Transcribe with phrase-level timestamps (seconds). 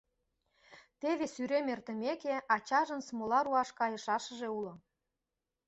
[0.99, 4.73] Теве Сӱрем эртымеке, ачажын смола руаш кайышашыже уло...